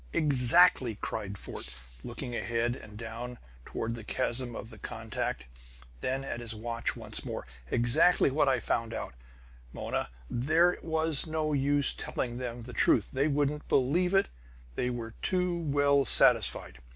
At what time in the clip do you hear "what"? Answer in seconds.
8.31-8.49